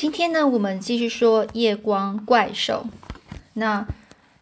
[0.00, 2.86] 今天呢，我们继续说夜光怪兽。
[3.52, 3.86] 那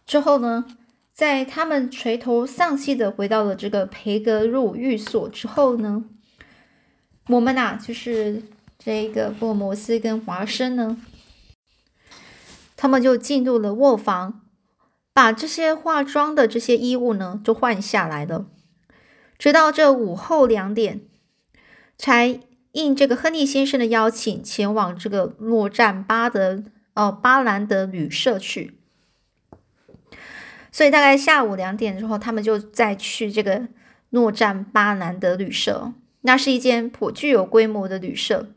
[0.07, 0.63] 之后呢，
[1.11, 6.05] 在他们垂头丧气的回到了这个培格路寓所之后呢，
[7.27, 8.41] 我们呐，就是
[8.77, 10.95] 这个福尔摩斯跟华生呢，
[12.77, 14.39] 他们就进入了卧房，
[15.11, 18.45] 把这些化妆的这些衣物呢，就换下来了。
[19.37, 21.01] 直到这午后两点，
[21.97, 22.39] 才。
[22.79, 28.79] 应这个亨利先生的邀请，前往这个诺赞巴德哦巴兰德旅社去。
[30.71, 33.67] 所以大概下午两点之后，他们就再去这个
[34.11, 35.93] 诺赞巴兰德旅社。
[36.21, 38.47] 那是一间颇具有规模的旅社。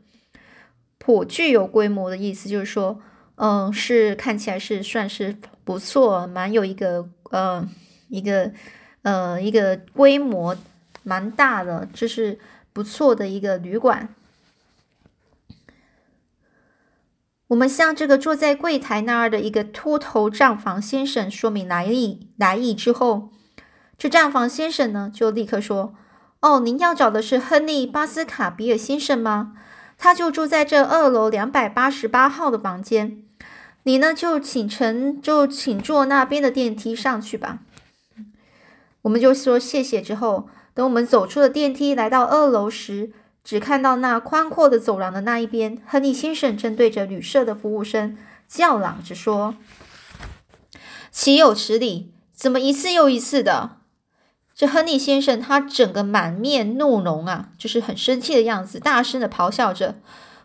[0.97, 3.01] 颇具有规模的意思就是说，
[3.35, 7.67] 嗯，是看起来是算是不错，蛮有一个呃
[8.07, 8.51] 一个
[9.01, 10.55] 呃一个规模
[11.03, 12.39] 蛮大的，就是。
[12.73, 14.09] 不错的一个旅馆。
[17.47, 23.29] 我们向这个坐在柜台那儿的一个秃头账房先生说明来意来意之后，
[23.95, 25.93] 这账房先生呢就立刻说
[26.41, 29.53] ：“哦，您要找的是亨利·巴斯卡比尔先生吗？
[29.99, 33.21] 他就住在这二楼两百八十八号的房间。
[33.83, 37.59] 你呢就请乘就请坐那边的电梯上去吧。”
[39.03, 40.49] 我们就说谢谢之后。
[40.73, 43.11] 等我们走出了电梯，来到二楼时，
[43.43, 49.55] 只看到那宽阔的走廊的那一边，亨利先生正对着旅社的服务生叫嚷着说
[51.11, 52.11] ：“岂有此理！
[52.33, 53.77] 怎么一次又一次的？”
[54.55, 59.99] 这亨利先生他整个满面怒容啊，就是很生气的样子，大声的咆哮着。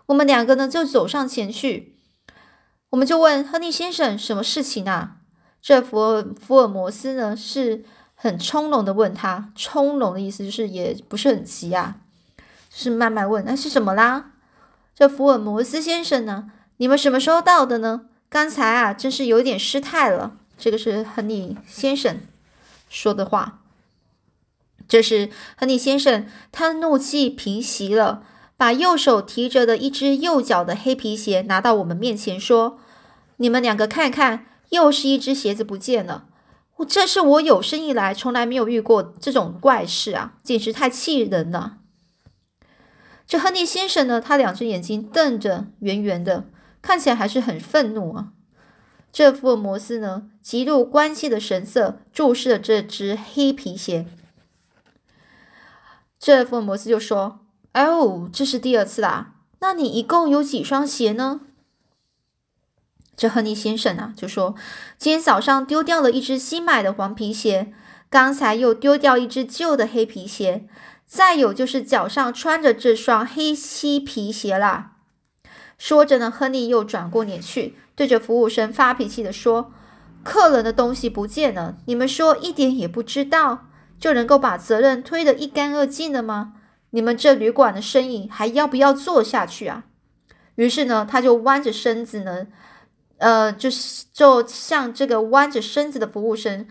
[0.06, 1.96] 我们两个呢就走上前去，
[2.90, 5.16] 我们就问亨利先生什么事情啊？
[5.62, 7.84] 这福尔福尔摩斯呢是。
[8.20, 11.98] 很从容的问他，从容的意思就是也不是很急啊，
[12.68, 14.32] 是慢慢问，那是什么啦？
[14.92, 16.50] 这福尔摩斯先生呢？
[16.78, 18.06] 你们什么时候到的呢？
[18.28, 20.36] 刚才啊，真是有点失态了。
[20.58, 22.18] 这个是亨利先生
[22.90, 23.60] 说的话。
[24.88, 28.24] 这是亨利先生，他怒气平息了，
[28.56, 32.80] 把右手提着的一只右脚的黑皮鞋拿到我们面前，说
[33.38, 36.24] ：“你们两个看看，又是一只鞋子不见了。”
[36.78, 41.78] 我这是我有生以来从来没有遇过这种怪事啊，简直太气人了。
[43.26, 46.44] 这亨利先生呢，他两只眼睛瞪着圆圆的，
[46.80, 48.28] 看起来还是很愤怒啊。
[49.12, 54.06] 这福尔摩斯呢，极度关切的神色注视着这只黑皮鞋。
[56.18, 57.40] 这福尔摩斯就说
[57.74, 59.34] ：“哦，这是第二次啦。
[59.60, 61.40] 那你一共有几双鞋呢？”
[63.18, 64.54] 这亨利先生啊，就说
[64.96, 67.72] 今天早上丢掉了一只新买的黄皮鞋，
[68.08, 70.68] 刚才又丢掉一只旧的黑皮鞋，
[71.04, 74.92] 再有就是脚上穿着这双黑漆皮鞋啦。
[75.76, 79.72] 说着呢，亨利又转过脸去，对着服务生发脾气的说
[80.22, 83.66] ：“客人的东西不见了，你们说一点也不知道，
[83.98, 86.52] 就能够把责任推得一干二净了吗？
[86.90, 89.82] 你们这旅馆的生意还要不要做下去啊？”
[90.54, 92.46] 于是呢，他就弯着身子呢。
[93.18, 96.66] 呃，就是就像这个弯着身子的服务生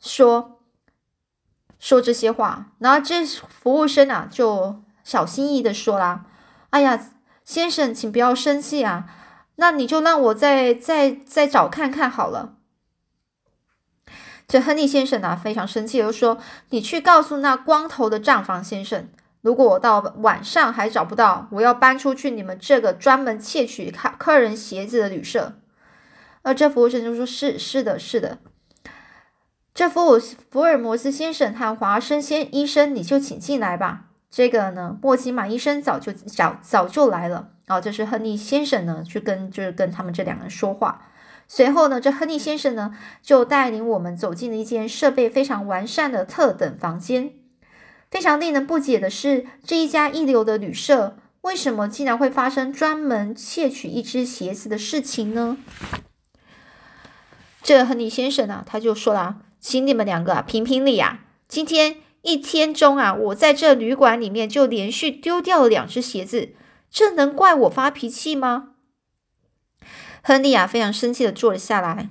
[0.00, 0.58] 说
[1.78, 6.24] 说这些话，然后这服务生啊就小心翼翼的说啦
[6.70, 7.10] ：“哎呀，
[7.44, 9.04] 先生，请不要生气啊，
[9.56, 12.54] 那你就让我再再再找看看好了。”
[14.48, 16.38] 这亨利先生啊非常生气，就说
[16.70, 19.08] ：“你去告诉那光头的账房先生，
[19.40, 25.54] 如果我到晚上还找不到，我要搬出去你们这个专门窃取客客人鞋子的旅社。”
[26.42, 28.38] 而这服务生就说：“是是的，是的。
[29.74, 30.18] 这福
[30.50, 34.06] 福尔摩斯先生和华生先医生，你就请进来吧。
[34.30, 37.50] 这个呢，莫奇马医生早就早早就来了。
[37.68, 41.06] 哦，这是亨利先生呢，去跟就是跟他们这两个人说话。
[41.48, 47.32] 随后呢，这亨利先生呢，就带领我们走进了一间设备非常完善的特等房间。
[48.10, 55.56] 非常令人不解的是，这一家一流的旅社，为什么竟然会发生专门窃取一只鞋子的事情呢？”
[57.62, 61.20] 这亨利先生呢，他就说了：“请你们两个评评理啊！
[61.46, 66.54] 今天一天中啊，我在这旅馆里面就连续丢掉了两只鞋子，
[66.90, 68.70] 这能怪我发脾气吗？”
[70.24, 72.10] 亨利啊，非常生气的坐了下来。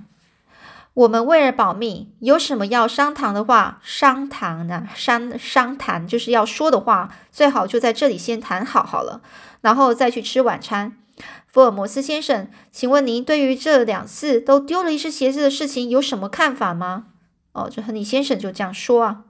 [0.94, 4.86] 我们为了保密，有什么要商谈的话，商谈呢？
[4.94, 9.22] 商商谈就是要说的话，最好就在这里先谈好好了，
[9.62, 10.98] 然后再去吃晚餐。
[11.46, 17.06] 福尔摩斯先生，请问您对于这两次都丢了一只鞋子的事情有什么看法吗？
[17.52, 19.24] 哦，这亨利先生就这样说啊。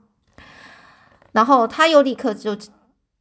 [1.33, 2.57] 然后他又立刻就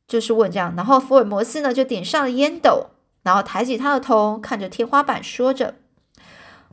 [0.06, 2.90] 就是问这样，然后福尔摩斯呢就点上了烟斗，
[3.22, 5.76] 然后抬起他的头，看着天花板，说着：“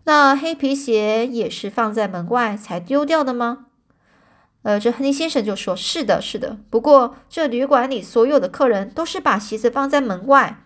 [0.06, 3.68] 那黑皮鞋也是放在门外才丢掉的吗？”
[4.63, 6.57] 呃，这亨利先生就说：“是的，是的。
[6.69, 10.66] 不过这旅馆里所有的客人都是把鞋子放在门外，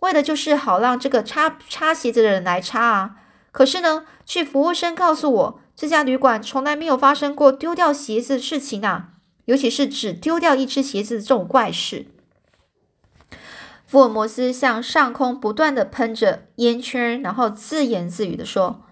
[0.00, 3.16] 为的就是好让这个擦擦鞋子的人来擦啊。
[3.52, 9.10] 可是呢，据服务生告诉我，这家旅馆从来没有发生过丢掉鞋子的事情啊。”
[9.46, 12.06] 尤其是只丢掉一只鞋子这种怪事，
[13.86, 18.82] 福尔摩斯向上空不断的喷着烟圈，然后自言自语的说：“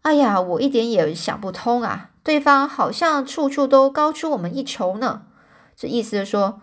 [0.00, 2.12] 哎呀，我一点也想不通啊！
[2.22, 5.24] 对方好像处处都高出我们一筹呢。
[5.76, 6.62] 这意思是说，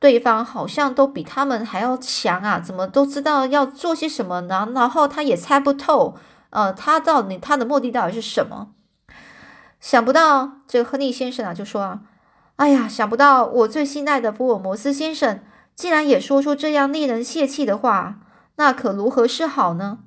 [0.00, 2.58] 对方好像都比他们还要强啊？
[2.58, 4.68] 怎么都知道要做些什么呢？
[4.74, 6.16] 然后他也猜不透，
[6.50, 8.72] 呃，他到底他的目的到底是什么？
[9.78, 12.00] 想不到这个亨利先生啊，就说啊。”
[12.56, 15.40] 哎呀，想不到我最信赖的福尔摩斯先生
[15.74, 18.20] 竟然也说出这样令人泄气的话，
[18.56, 20.00] 那可如何是好呢？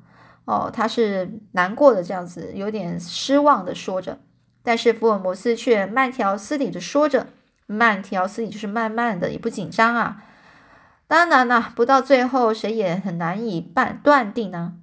[0.46, 4.20] 哦，他是难过的这样子，有点失望的说着。
[4.62, 7.28] 但是福尔摩斯却慢条斯理的说着，
[7.66, 10.24] 慢条斯理就是慢慢的，也不紧张啊。
[11.08, 14.74] 当然啦，不到最后谁也很难以断断定呢。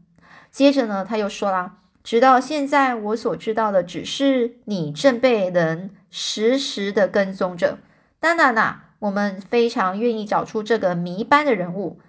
[0.51, 5.91] 接着呢，他又说啦，直到现在我所知道的只是你正被人。
[6.13, 7.79] 实时的跟踪着，
[8.19, 12.01] 当然啦，我们非常愿意找出这个谜般的人物。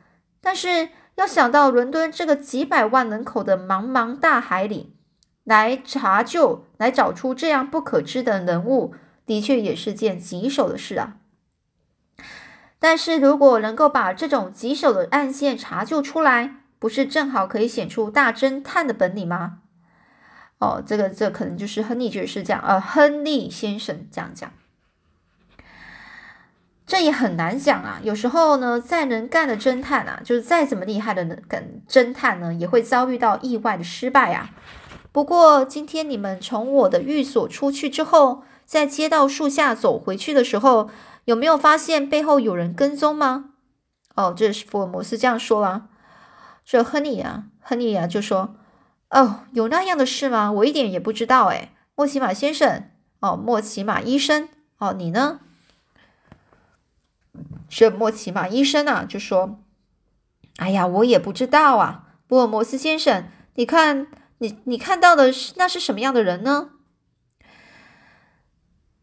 [0.42, 4.96] 但是要想到伦敦这个几百万人口的茫茫大海里，
[5.44, 8.96] 来查究、来找出这样不可知的人物，
[9.26, 11.18] 的确也是件棘手的事啊。
[12.80, 19.60] 但是如果能够把这种棘手的案件查究出来，不是正好可以显出大侦探的本领吗？
[20.58, 24.52] 哦，这个这可能就是亨利爵士这样，呃，亨利先生这样讲，
[26.86, 28.00] 这也很难讲啊。
[28.04, 34.50] 有时候呢，再能干的侦探啊，就是再怎么厉害的跟侦探呢，也会遭遇到意外的失败啊。
[35.12, 40.90] 不过今天你们从我的寓所出去之后，在街道树下走回去的时候，
[41.26, 43.50] 有没有发现背后有人跟踪吗？
[44.16, 45.90] 哦，这是福尔摩斯这样说了。
[46.64, 48.56] 这亨利啊，亨利啊，就说。
[49.10, 50.50] 哦，有那样的事吗？
[50.54, 51.48] 我一点也不知道。
[51.48, 52.86] 哎，莫奇马先生，
[53.20, 54.48] 哦，莫奇马医生，
[54.78, 55.42] 哦，你呢？
[57.68, 59.60] 这莫奇马医生啊，就说
[60.56, 63.26] ：“哎呀，我也不知道啊。”福尔摩斯先生，
[63.56, 64.08] 你看，
[64.38, 66.70] 你你看到的是那是什么样的人呢？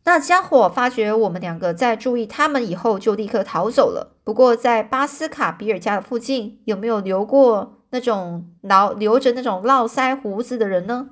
[0.08, 4.16] 那家伙发觉我们两个在注意他们以后，就立刻逃走了。
[4.25, 7.82] 不过，在巴斯卡比尔家的附近，有没有留过？
[7.90, 11.10] 那种老留着那种络腮胡子的人呢？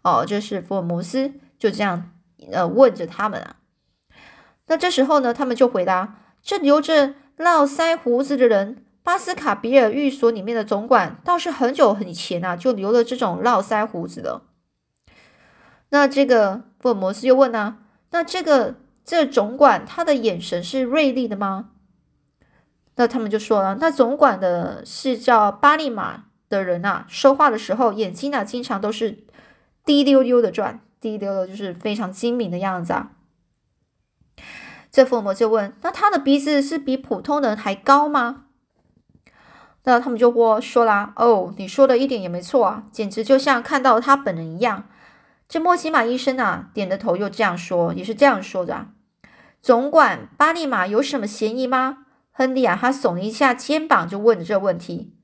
[0.00, 2.12] 哦，就是福尔摩斯就这样
[2.50, 3.56] 呃问着他们啊。
[4.68, 14.44] 那这时候呢，他们就回答：这留着络腮胡子的人，巴斯卡比尔寓所里面的总管，倒是很久很以前啊，就留了这种络腮胡子了。
[15.90, 17.78] 那这个福尔摩斯又问啊：
[18.10, 18.74] 那这个
[19.06, 21.70] 这总管他的眼神是锐利的吗？
[22.96, 29.24] 那他们就说了，那总管的是叫巴利马的人啊，说话的时候眼睛啊，经常都是
[29.82, 33.12] 滴溜溜的转，滴溜溜就是非常精明的样子啊。
[34.92, 38.44] 这福尔摩就问，那他的鼻子是比普通人还高吗？
[39.84, 44.84] 那他们就说说啦，哦，你说的一点也没错啊，简直就像看到他本人一样。
[45.48, 48.88] 这莫奇马医生啊，点着头又这样说，也是这样说的。
[49.62, 52.06] 总管巴利马有什么嫌疑吗？
[52.32, 55.14] 亨利啊，他耸了一下肩膀，就问了这问题。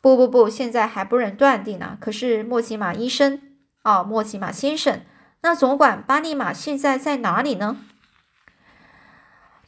[0.00, 1.96] 不不不，现在还不能断定呢。
[2.00, 3.40] 可是莫奇马医生，
[3.84, 5.02] 哦，莫奇马先生，
[5.42, 7.76] 那总管巴利马现在在哪里呢？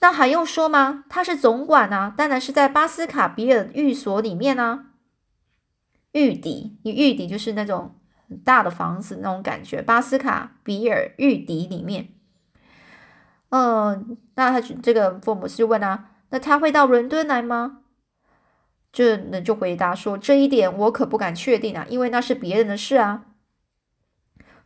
[0.00, 1.04] 那还用说吗？
[1.08, 4.86] 他是总管啊，当然是在巴斯卡比尔寓所里面啊。
[6.12, 7.94] 狱邸，你狱邸就是那种
[8.38, 9.82] 大的房子那种感觉。
[9.82, 12.08] 巴斯卡比尔玉笛里面，
[13.50, 16.10] 嗯，那他这个福摩斯就问啊。
[16.30, 17.80] 那他会到伦敦来吗？
[18.92, 23.26] 这人就回答说：“这一点我可不敢确定啊，因为那是别人的事啊。”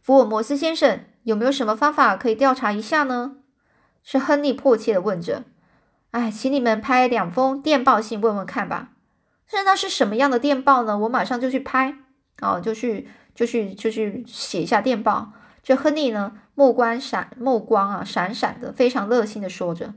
[0.00, 3.36] 福尔摩斯先生，有没有什么方法可以调查一下呢？
[4.02, 5.44] 是亨利迫切的问着。
[6.12, 8.92] 哎，请你们拍两封电报信问问看吧。
[9.64, 10.96] 那是什么样的电报呢？
[10.98, 11.96] 我马上就去拍，
[12.40, 13.08] 哦，就去
[13.38, 15.32] 就去就去写一下电报。
[15.62, 19.94] 这亨利呢，目光闪目光啊闪闪的，非常热心的说着。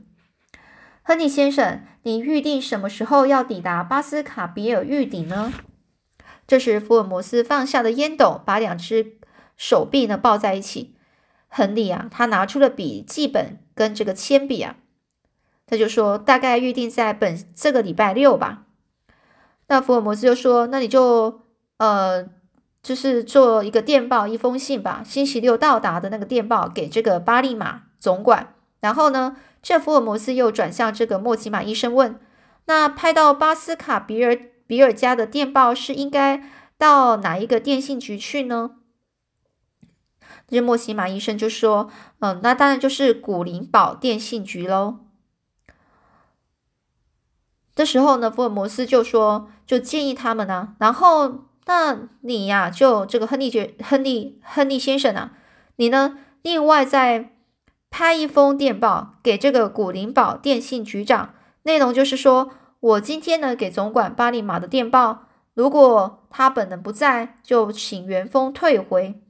[1.02, 5.52] 亨利先生，你预定什么时候要抵达巴斯卡比尔预邸呢？
[6.46, 9.18] 这时，福尔摩斯放下了烟斗，把两只
[9.56, 10.94] 手臂呢抱在一起。
[11.48, 14.76] 亨利啊，他拿出了笔记本跟这个铅笔啊，
[15.66, 18.66] 他就说：“大概预定在本这个礼拜六吧。”
[19.66, 21.42] 那福尔摩斯就说：“那你就
[21.78, 22.28] 呃，
[22.82, 28.54] 就是做一个电报，一封信吧，星期六到达的那个电报给这个巴利马总管。
[28.80, 32.18] 然后呢，这福尔摩斯又转向这个莫奇马医生问：
[32.64, 34.36] 那派到巴斯卡比尔
[34.66, 36.42] 比尔家的电报是应该
[36.76, 38.72] 到哪一个电信局去呢？”
[40.48, 44.98] 这莫奇马医生就说：“嗯，那当然就是古灵堡电信局喽。”
[47.74, 55.32] 这时候呢，福尔摩斯就说：“就建议他们呢，然后那你呀，就这个亨利爵、亨利、亨利先生啊，
[55.76, 57.30] 你呢，另外再
[57.90, 62.50] 拍一封电报给这个古灵堡电信局长，内容就是说
[62.80, 69.20] 我今天呢给总管巴利马的电报，如果他本人不在，就请原封退回。”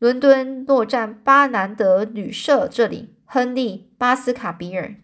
[0.00, 4.94] 伦敦诺战巴南德旅社这里，亨利巴斯卡比尔。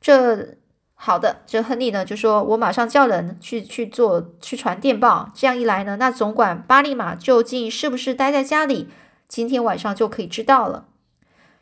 [0.00, 0.58] 这
[1.06, 5.30] 好的，这亨利呢就说：“我马上叫人去去做去传电报。
[5.34, 8.88] 这样一来呢，那总管巴利马究竟是不是待在家里，
[9.28, 10.88] 今天晚上就可以知道了。”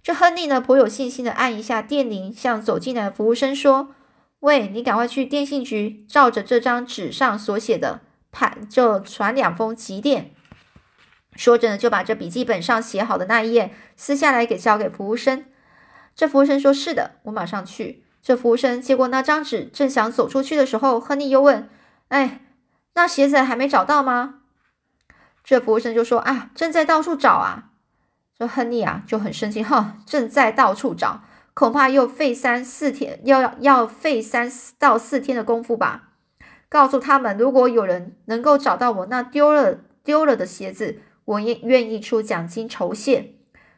[0.01, 3.89] 这亨利呢颇有信心的按一下电铃，向走进来的服务生说
[4.39, 10.31] ：“喂，你赶快去电信局，照着这张纸上所写的派，就传两封急电。”
[11.35, 15.45] 说着呢，就把这笔记本上写好的那一页撕下来，给交给服务生。
[16.15, 21.69] 这服务生说：“是的，我马上去。”这服务生接过那张纸，正想走出去的时候，亨利又问
[22.09, 22.41] ：“哎，
[22.95, 24.43] 那鞋子还没找到吗？”
[25.43, 27.71] 这服务生就说：“啊，正在到处找啊。”
[28.39, 36.11] 这亨利啊就很生气：“哈，正在到处找，恐怕又费三四天，要要费三到四天的功夫吧？
[36.69, 43.35] 告诉他们，如果有人能够找到我那丢了丢了的鞋子。”我也愿意出奖金酬谢。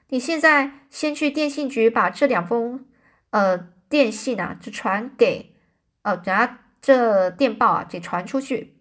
[0.08, 2.86] 你现在先去电信局把这两封
[3.30, 5.54] 呃电信啊，就传给
[6.02, 8.76] 呃，等下这电报啊，给传出去。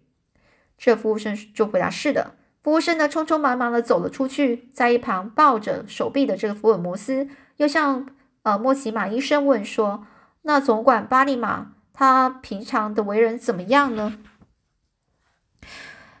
[0.76, 7.28] 这服务生就回答：“是的。”服务生呢，匆匆忙忙的走了出去，在一旁抱着手臂的这个福尔摩斯，
[7.58, 8.08] 又向
[8.42, 10.04] 呃莫奇马医生问说
[10.42, 14.18] ：“那总管巴利马他平常的为人怎么样呢？”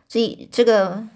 [0.06, 1.08] 这这个。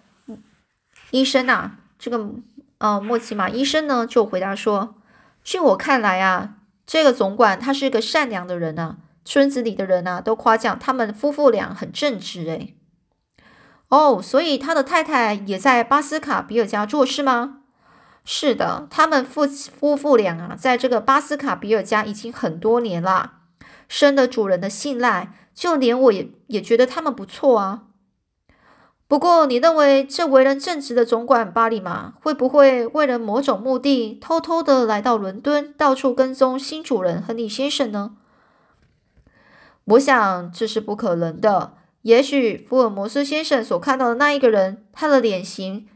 [1.11, 2.35] 医生啊，这个
[2.77, 4.97] 呃莫奇马医生呢就回答说
[5.43, 6.58] ：“据我看来啊，
[6.88, 12.47] 这个总管他是个善良的人啊，村子里的人啊都夸奖他们夫妇俩很正直。
[12.47, 12.78] 诶。
[13.90, 17.59] 哦，所以他的太太也在巴斯卡比尔家做事吗？
[18.25, 23.33] 是的，他们夫夫妇俩啊，在这个巴斯卡比尔家已经很多年了，
[23.87, 27.83] 深得主人的信赖，就连我也也觉得他们不错啊。”
[29.09, 38.17] 不过，你认为这为人正直的总管巴里马会不会为了某种目的，偷偷的来到伦敦，到处跟踪新主人亨利先生呢？
[39.85, 41.73] 我想这是不可能的。
[42.03, 45.88] 也许福尔摩斯先生所看到的那一个人，他的脸型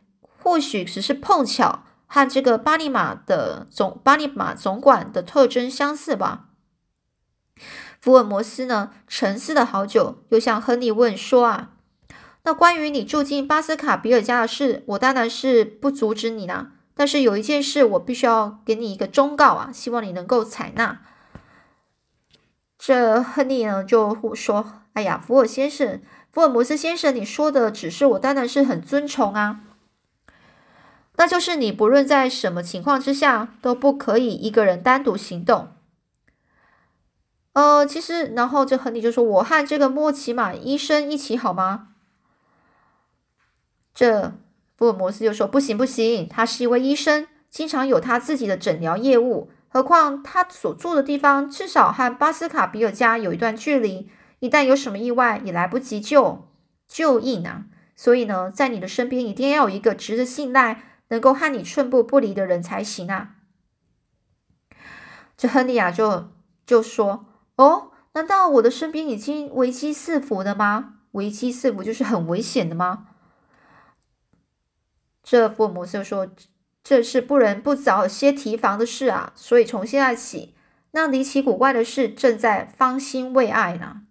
[0.42, 6.47] 或许只是碰巧和这个巴利马的总巴利马总管的特征相似吧。
[8.00, 11.73] 福尔摩斯呢，沉思了好久，又向亨利问说：“啊。”
[12.44, 16.72] 那关于你住进巴斯卡比尔家的事，我当然是不阻止你啦。
[16.94, 21.00] 但是有一件事，我必须要给你一个忠告啊，希望你能够采纳。
[22.76, 29.61] 这亨利呢就说：“哎呀，福尔先生，福尔摩斯先生，你说的只是我当然是很尊崇啊。
[31.16, 35.68] 那就是你不论在什么情况之下，都不可以一个人单独行动。
[37.52, 41.90] 呃，其实，然后这亨利就说：我和这个莫奇马医生一起好吗？”
[44.02, 44.32] 这
[44.76, 49.52] 福尔摩斯就说：“不行，不行，他是一位医生，经常有他自己的诊疗业务。
[49.68, 56.49] 何况他所住的地方至少和巴斯卡比尔家有一段距离，一旦有什么意外，也来不及救
[56.88, 57.66] 救应啊。
[57.94, 63.37] 所以呢，在你的身边一定要有一个值得信赖、能够和你寸步不离的人才行啊。”
[65.38, 66.32] 这亨利亚就
[66.66, 70.94] 就说：“哦，难道我的身边已经危机四伏了吗？
[71.12, 73.06] 危机四伏就是很危险的吗？”
[75.23, 76.29] 这福尔摩斯说
[76.83, 79.33] ：“这是不能不早些提防的事啊！
[79.37, 80.57] 所以从现在起，
[80.91, 84.02] 那离奇古怪的事正在方兴未艾呢。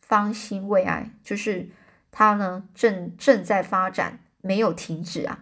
[0.00, 1.70] 方兴未艾就是
[2.12, 5.40] 它呢正正在发展，没有停止啊。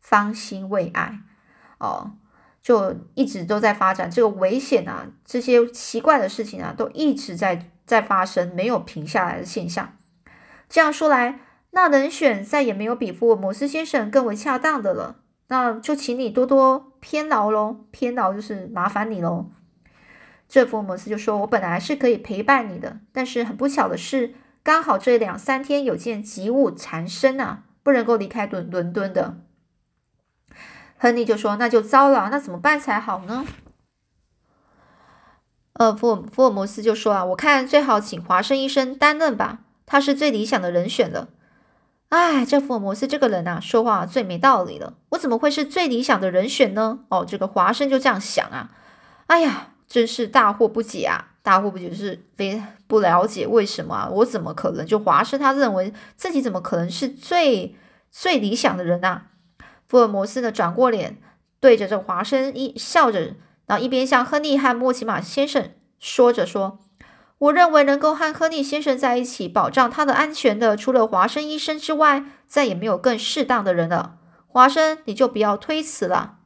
[0.00, 1.20] 方兴未艾
[1.78, 2.12] 哦，
[2.62, 4.10] 就一直都在发展。
[4.10, 9.96] 这个危险啊，这些奇怪的事情啊，都一直在在发生，没有停下来的现象。
[10.68, 11.40] 这样说来。”
[11.76, 15.16] 那人选再也没有比福尔摩斯先生更为恰当的了，
[15.48, 19.50] 那就请你多多偏劳喽，偏劳就是麻烦你喽。
[20.48, 29.36] 这福尔摩斯就说：“我本来是可以陪伴你的，但是很不巧的是，刚好这两三天有件急务缠身啊，不能够离开伦伦敦的。
[30.96, 33.44] 亨利就说：“那就糟了，那怎么办才好呢？”
[35.74, 41.28] 呃，福尔福尔摩斯就说：“啊，我看最好请华生医生担任吧，他是最理想的人选了。”
[42.10, 44.94] 哎，这福尔摩斯这个人啊，说话最没道理了。
[45.10, 47.00] 我怎么会是最理想的人选呢？
[47.08, 48.70] 哦，这个华生就这样想啊。
[49.26, 51.32] 哎呀，真是大惑不解啊！
[51.42, 54.08] 大惑不解是非不了解为什么啊？
[54.10, 57.74] 我怎么可能就华生他认为自己怎么可能是最
[58.10, 59.26] 最理想的人啊？
[59.88, 61.18] 福尔摩斯呢，转过脸
[61.58, 63.34] 对着这华生一笑着，
[63.66, 66.78] 然后一边向亨利和莫奇马先生说着说。
[67.38, 74.16] 我认为能够和亨利先生在一起，保障他的安全的，除了华生医生之外，再也没有更适当的人了。
[74.46, 76.38] 华生，你就不要推辞了。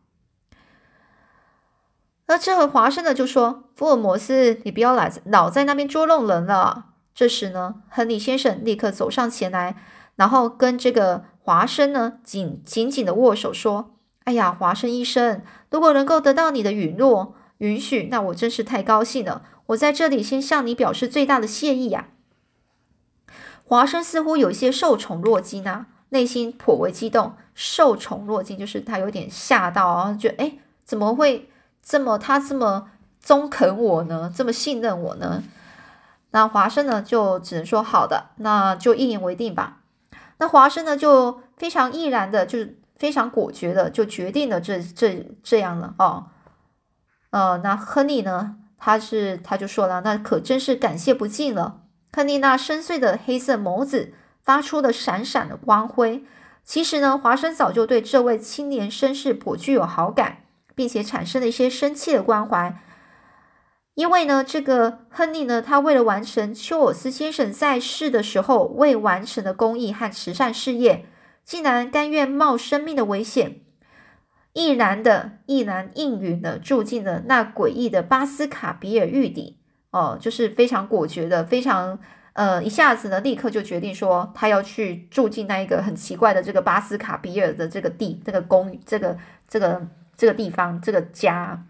[2.26, 9.76] 那这回华生呢，就说：“福尔摩斯，你不要老老在那边捉弄人了。”这时呢，亨利先生立刻走上前来，
[10.16, 13.94] 然后跟这个华生呢紧紧紧的握手，说
[14.24, 22.08] ：“哎呀，华生医生，如果能够得到你的允诺允许，那我真是太高兴了。”我在这里先向你表示最大的谢意呀。
[23.64, 27.34] 华生似乎有些受宠若惊啊，内心颇为激动。
[27.54, 31.50] 受宠若惊就是他有点吓到啊，觉得哎，怎么会
[31.82, 34.32] 这么他这么中肯我呢？
[34.34, 35.42] 这么信任我呢？
[36.32, 39.82] 那华生呢就只能说好的，那就一言为定吧。
[40.38, 46.26] 那华生呢就非常毅然的，就是非常果决的就决定了这这这样了哦。
[47.30, 48.56] 呃，那亨利呢？
[48.80, 51.82] 他是，他就说了，那可真是感谢不尽了。
[52.12, 56.24] 亨利那深邃的黑色眸子发出了闪闪的光辉。
[56.64, 60.38] 其实呢，华生早就对这位青年绅士颇具有好感，
[60.74, 62.80] 并且产生了一些深切的关怀。
[63.94, 71.04] 因为呢，这个亨利呢，他为了完成丘尔斯先生在世的时候未完成的公益和慈善事业，
[71.44, 73.60] 竟然甘愿冒生命的危险。
[74.52, 79.58] 毅然的，毅然应允的住进了那诡异的巴斯卡比尔玉邸。
[79.92, 81.98] 哦，就是非常果决的，非常
[82.32, 91.66] 呃，一下子呢，立刻就决定说，他要去住进那一个很奇怪的这个巴斯卡比尔的这个地，这个公寓，这个这个这个地方，这个家，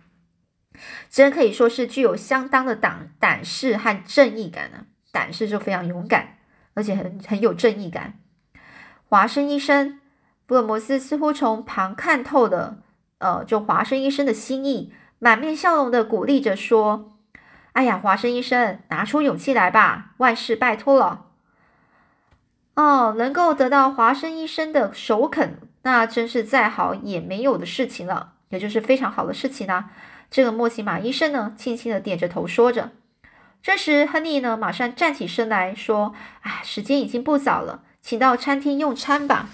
[1.08, 4.86] 真可以说是具有相当的胆胆识和正义感呢。
[5.12, 6.36] 胆识就非常勇敢，
[6.74, 8.18] 而且很很有正义感。
[9.08, 9.99] 华生医生。
[10.50, 12.78] 福尔摩斯似乎从旁看透了，
[13.18, 17.12] 呃，就华生医生的心意，满面笑容的鼓励着说
[17.70, 21.26] ：“哎呀，华生医生，拿出勇气来吧，万事拜托了。
[22.74, 29.84] 哦，能够得到华生医生的首肯，那真是再好也没有的事情了，也就是非常好的事情呢。”
[30.28, 32.90] 这个莫奇马医生呢，轻轻的点着头说着。
[33.62, 39.48] 这时，亨利呢，马上站起身来说：“哎，时间已经不早了，请到餐厅用餐吧。”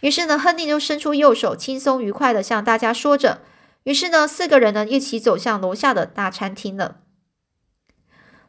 [0.00, 3.40] 于是呢，亨利就伸出右手，轻松愉快的向大家说着。
[3.84, 6.96] 于是呢，四个人呢一起走向楼下的大餐厅了。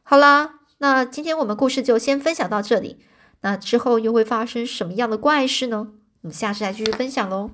[0.04, 3.00] 好啦，那今天我们故事就先分享到这里。
[3.42, 5.90] 那之后又会发生什么样的怪事呢？
[6.22, 7.52] 我们下次再继续分享喽。